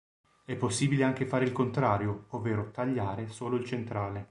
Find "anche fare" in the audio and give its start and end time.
1.03-1.45